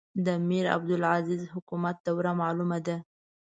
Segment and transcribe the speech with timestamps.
[0.25, 2.97] د میرعبدالعزیز حکومت دوره معلومه ده.